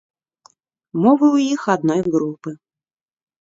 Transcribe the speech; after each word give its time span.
Мовы 1.01 1.25
ў 1.35 1.57
іх 1.57 1.61
адной 1.75 2.01
групы. 2.17 2.49